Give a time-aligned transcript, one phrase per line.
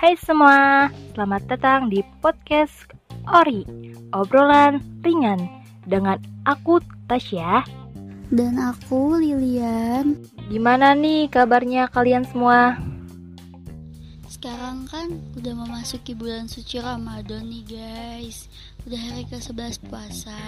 [0.00, 2.88] Hai semua, selamat datang di podcast
[3.28, 3.68] Ori
[4.16, 5.44] Obrolan ringan
[5.84, 6.16] dengan
[6.48, 7.60] aku Tasya
[8.32, 12.80] Dan aku Lilian Gimana nih kabarnya kalian semua?
[14.24, 18.48] Sekarang kan udah memasuki bulan suci Ramadan nih guys
[18.88, 20.40] Udah hari ke-11 puasa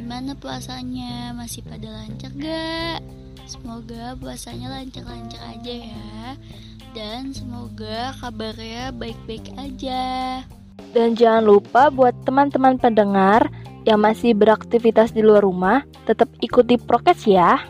[0.00, 1.36] Gimana puasanya?
[1.36, 3.04] Masih pada lancar gak?
[3.44, 6.40] Semoga puasanya lancar-lancar aja ya
[6.94, 10.40] dan semoga kabarnya baik-baik aja.
[10.94, 13.50] Dan jangan lupa buat teman-teman pendengar
[13.86, 17.62] yang masih beraktivitas di luar rumah, tetap ikuti prokes ya.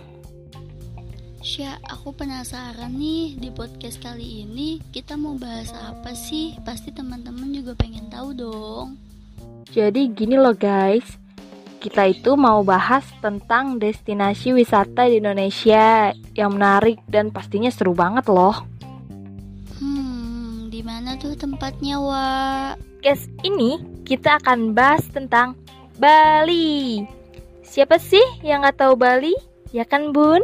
[1.47, 6.59] Sya, aku penasaran nih di podcast kali ini kita mau bahas apa sih?
[6.67, 8.99] Pasti teman-teman juga pengen tahu dong.
[9.71, 11.07] Jadi gini loh guys,
[11.79, 18.27] kita itu mau bahas tentang destinasi wisata di Indonesia yang menarik dan pastinya seru banget
[18.27, 18.76] loh
[21.07, 22.83] mana tuh tempatnya, Wak?
[22.99, 25.55] Guys, ini kita akan bahas tentang
[26.03, 27.07] Bali.
[27.63, 29.31] Siapa sih yang nggak tahu Bali?
[29.71, 30.43] Ya kan, Bun?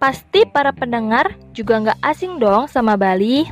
[0.00, 3.44] Pasti para pendengar juga nggak asing dong sama Bali.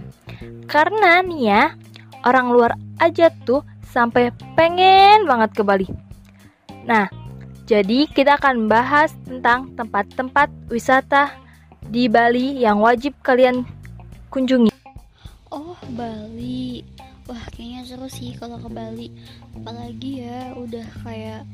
[0.65, 1.77] Karena nih ya,
[2.25, 2.73] orang luar
[3.05, 5.93] aja tuh sampai pengen banget ke Bali.
[6.89, 7.05] Nah,
[7.69, 11.37] jadi kita akan bahas tentang tempat-tempat wisata
[11.85, 13.69] di Bali yang wajib kalian
[14.33, 14.78] kunjungi.
[15.93, 16.85] Bali.
[17.29, 19.09] Wah kayaknya seru sih kalau ke Bali.
[19.57, 21.45] Apalagi ya udah kayak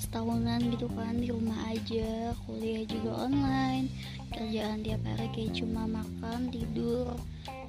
[0.00, 3.92] setahunan gitu kan di rumah aja Kuliah juga online
[4.32, 7.12] Kerjaan tiap hari kayak cuma makan, tidur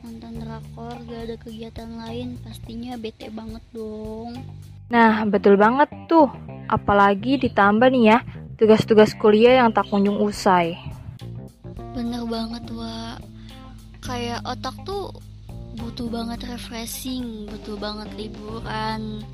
[0.01, 4.39] Nonton drakor, gak ada kegiatan lain Pastinya bete banget dong.
[4.87, 6.31] Nah betul banget tuh.
[6.71, 8.19] Apalagi ditambah nih ya
[8.55, 10.77] Tugas-tugas kuliah yang tak kunjung usai.
[11.91, 13.19] Bener banget Wak.
[14.05, 15.09] Kayak otak tuh
[15.81, 19.25] butuh banget refreshing, butuh banget liburan.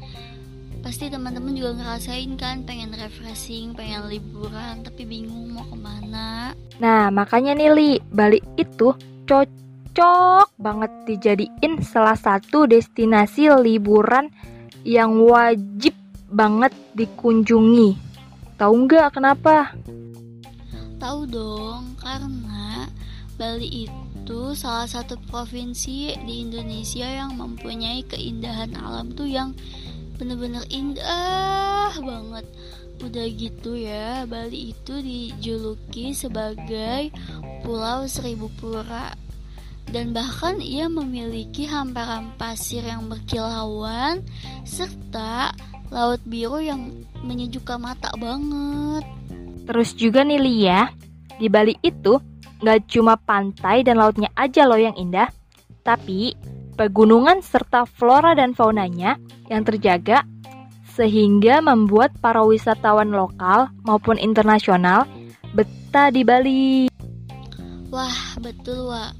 [0.80, 6.56] Pasti teman-teman juga ngerasain kan pengen refreshing, pengen liburan, tapi bingung mau ke mana.
[6.80, 8.96] Nah, makanya nih Li, Bali itu
[9.28, 14.32] cocok banget dijadiin salah satu destinasi liburan
[14.88, 15.92] yang wajib
[16.32, 18.00] banget dikunjungi.
[18.56, 19.76] Tahu nggak kenapa?
[20.98, 22.88] Tahu dong, karena
[23.38, 29.54] Bali itu salah satu provinsi di Indonesia yang mempunyai keindahan alam tuh yang
[30.18, 32.46] bener-bener indah banget
[32.98, 37.14] udah gitu ya Bali itu dijuluki sebagai
[37.62, 39.14] Pulau Seribu Pura
[39.94, 44.26] dan bahkan ia memiliki hamparan pasir yang berkilauan
[44.68, 45.54] serta
[45.88, 46.92] laut biru yang
[47.24, 49.08] menyejukkan mata banget.
[49.64, 50.92] Terus juga nih Lia,
[51.40, 52.20] di Bali itu
[52.62, 55.30] Gak cuma pantai dan lautnya aja loh yang indah,
[55.86, 56.34] tapi
[56.78, 59.18] pegunungan serta flora dan faunanya
[59.50, 60.26] yang terjaga
[60.98, 65.06] sehingga membuat para wisatawan lokal maupun internasional
[65.54, 66.90] betah di Bali.
[67.94, 69.14] Wah, betul, Wak.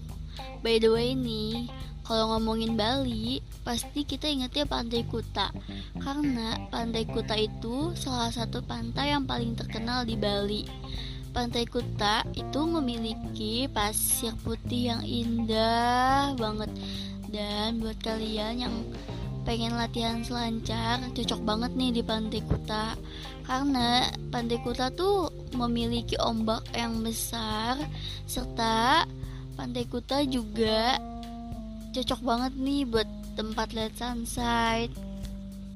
[0.66, 1.70] By the way nih,
[2.02, 5.54] kalau ngomongin Bali, pasti kita ingetnya Pantai Kuta.
[6.02, 10.64] Karena Pantai Kuta itu salah satu pantai yang paling terkenal di Bali.
[11.38, 16.74] Pantai Kuta itu memiliki pasir putih yang indah banget
[17.30, 18.74] dan buat kalian yang
[19.46, 22.98] pengen latihan selancar cocok banget nih di Pantai Kuta
[23.46, 27.78] karena Pantai Kuta tuh memiliki ombak yang besar
[28.26, 29.06] serta
[29.54, 30.98] Pantai Kuta juga
[31.94, 33.06] cocok banget nih buat
[33.38, 34.90] tempat lihat sunset.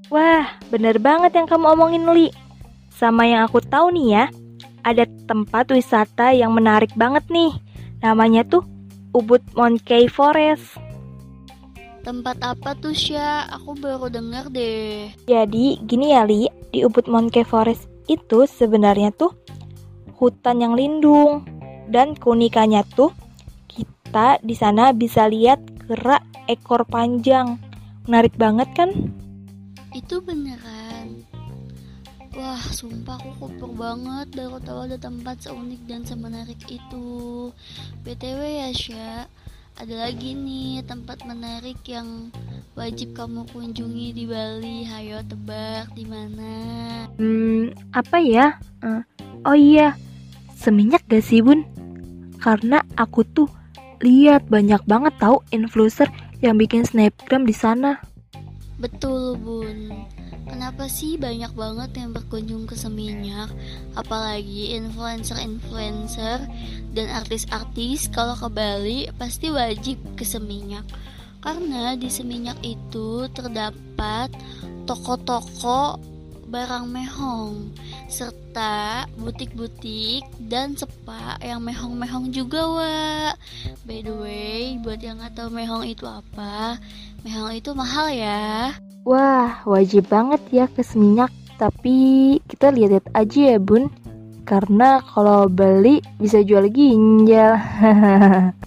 [0.09, 2.33] Wah, bener banget yang kamu omongin Li.
[2.89, 4.25] Sama yang aku tahu nih ya,
[4.81, 7.53] ada tempat wisata yang menarik banget nih.
[8.01, 8.65] Namanya tuh
[9.13, 10.79] Ubud Monkey Forest.
[12.01, 13.45] Tempat apa tuh Sya?
[13.53, 15.13] Aku baru denger deh.
[15.29, 19.37] Jadi gini ya Li, di Ubud Monkey Forest itu sebenarnya tuh
[20.17, 21.45] hutan yang lindung
[21.89, 23.13] dan keunikannya tuh
[23.69, 27.61] kita di sana bisa lihat gerak ekor panjang.
[28.09, 28.89] Menarik banget kan?
[29.93, 31.21] Itu beneran
[32.31, 37.51] Wah, sumpah aku kupur banget baru tahu ada tempat seunik dan semenarik itu.
[38.07, 39.27] BTW ya, Sya,
[39.75, 42.31] ada lagi nih tempat menarik yang
[42.79, 44.87] wajib kamu kunjungi di Bali.
[44.87, 46.53] Hayo tebak di mana?
[47.19, 48.55] Hmm, apa ya?
[48.79, 49.03] Uh,
[49.43, 49.99] oh iya,
[50.55, 51.67] seminyak gak sih, Bun?
[52.39, 53.51] Karena aku tuh
[53.99, 56.07] lihat banyak banget tahu influencer
[56.39, 57.99] yang bikin snapgram di sana.
[58.79, 60.07] Betul, Bun.
[60.51, 63.47] Kenapa sih banyak banget yang berkunjung ke Seminyak?
[63.95, 66.43] Apalagi influencer-influencer
[66.91, 70.83] dan artis-artis kalau ke Bali pasti wajib ke Seminyak.
[71.39, 74.27] Karena di Seminyak itu terdapat
[74.83, 75.95] toko-toko
[76.51, 77.71] barang mehong
[78.11, 83.31] serta butik-butik dan sepa yang mehong-mehong juga wa
[83.87, 86.75] by the way buat yang nggak tahu mehong itu apa
[87.23, 91.33] mehong itu mahal ya Wah, wajib banget ya ke Seminyak.
[91.57, 93.89] Tapi kita lihat-lihat aja ya, Bun.
[94.45, 97.57] Karena kalau beli bisa jual ginjal.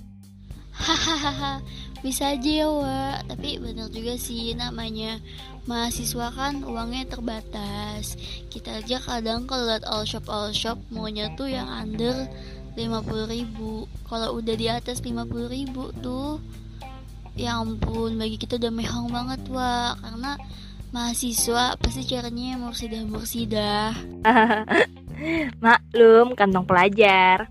[0.75, 1.63] hahaha
[2.05, 5.17] bisa aja ya wa tapi bener juga sih namanya
[5.65, 8.21] mahasiswa kan uangnya terbatas
[8.53, 12.29] kita aja kadang kalau liat all shop all shop maunya tuh yang under
[12.77, 16.37] 50.000 ribu kalau udah di atas 50.000 ribu tuh
[17.35, 20.39] ya ampun bagi kita udah mehong banget wa karena
[20.95, 23.91] mahasiswa pasti caranya mursidah mursidah
[25.63, 27.49] Maklum, kantong pelajar.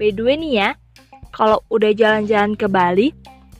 [0.00, 0.68] By the way nih ya,
[1.30, 3.12] kalau udah jalan-jalan ke Bali,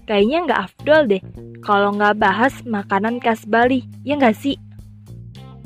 [0.08, 1.22] kayaknya nggak afdol deh
[1.62, 4.56] kalau nggak bahas makanan khas Bali, ya nggak sih?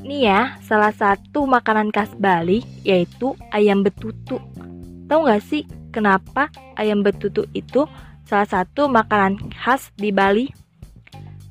[0.03, 4.43] Nih ya, salah satu makanan khas Bali yaitu ayam betutu.
[5.07, 5.65] Tahu nggak sih
[5.95, 7.89] kenapa ayam betutu itu
[8.27, 10.51] salah satu makanan khas di Bali?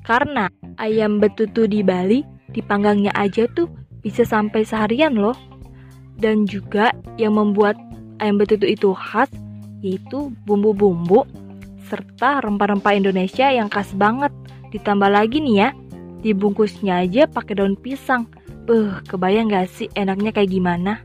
[0.04, 0.46] Karena
[0.78, 3.66] ayam betutu di Bali dipanggangnya aja tuh
[4.04, 5.34] bisa sampai seharian loh.
[6.16, 7.76] Dan juga yang membuat
[8.20, 9.28] ayam betutu itu khas
[9.84, 11.24] yaitu bumbu-bumbu
[11.88, 14.30] serta rempah-rempah Indonesia yang khas banget.
[14.72, 15.68] Ditambah lagi nih ya,
[16.20, 18.28] dibungkusnya aja pakai daun pisang.
[18.66, 20.98] Beuh, kebayang gak sih enaknya kayak gimana?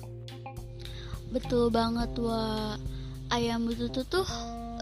[1.29, 2.75] Betul banget wah
[3.31, 4.27] Ayam betutu tuh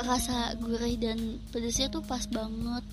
[0.06, 2.84] rasa gurih dan pedesnya tuh pas banget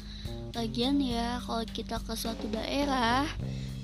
[0.56, 3.28] Lagian ya kalau kita ke suatu daerah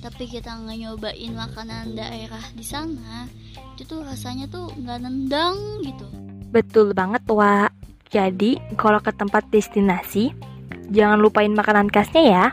[0.03, 3.29] Tapi kita nggak nyobain makanan daerah di sana
[3.77, 6.07] Itu tuh rasanya tuh nggak nendang gitu
[6.53, 7.73] Betul banget, Wak.
[8.13, 10.37] Jadi, kalau ke tempat destinasi,
[10.93, 12.47] jangan lupain makanan khasnya ya.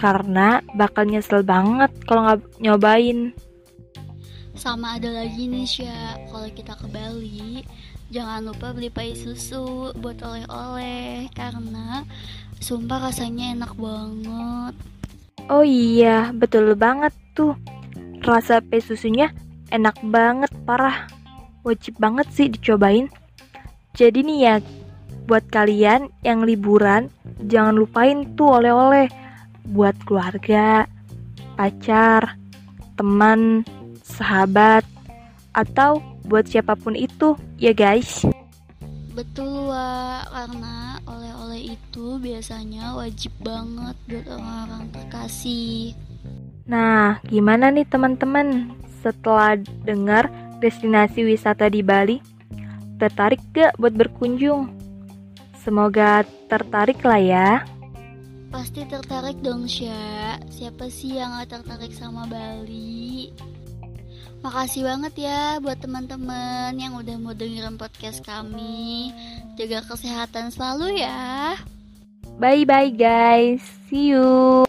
[0.00, 3.36] Karena bakal nyesel banget kalau nggak nyobain.
[4.56, 7.64] Sama ada lagi nih Sya Kalau kita ke Bali
[8.10, 12.02] Jangan lupa beli pai susu buat oleh-oleh Karena
[12.58, 14.74] sumpah rasanya enak banget
[15.50, 17.58] Oh iya, betul banget tuh.
[18.22, 19.34] Rasa pe susunya
[19.74, 21.10] enak banget, parah.
[21.66, 23.10] Wajib banget sih dicobain.
[23.98, 24.54] Jadi nih ya,
[25.26, 27.10] buat kalian yang liburan,
[27.50, 29.10] jangan lupain tuh oleh-oleh
[29.74, 30.86] buat keluarga,
[31.58, 32.38] pacar,
[32.94, 33.66] teman,
[34.06, 34.86] sahabat,
[35.50, 35.98] atau
[36.30, 38.22] buat siapa pun itu, ya guys.
[39.10, 45.92] Betul wa Karena oleh-oleh itu biasanya wajib banget buat orang-orang terkasih
[46.70, 48.70] Nah, gimana nih teman-teman
[49.02, 50.30] setelah dengar
[50.62, 52.22] destinasi wisata di Bali?
[53.02, 54.70] Tertarik gak buat berkunjung?
[55.58, 57.48] Semoga tertarik lah ya.
[58.54, 63.34] Pasti tertarik dong Sya Siapa sih yang gak tertarik sama Bali
[64.40, 69.12] Makasih banget ya buat teman-teman yang udah mau dengerin podcast kami
[69.60, 71.60] Jaga kesehatan selalu ya
[72.40, 73.60] Bye bye guys.
[73.92, 74.64] See you.